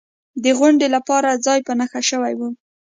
د 0.43 0.45
غونډې 0.57 0.87
لپاره 0.95 1.41
ځای 1.45 1.59
په 1.67 1.73
نښه 1.79 2.01
شوی 2.09 2.33
و. 2.39 2.41